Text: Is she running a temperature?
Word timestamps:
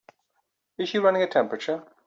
Is 0.79 0.89
she 0.89 0.97
running 0.97 1.21
a 1.21 1.27
temperature? 1.27 1.83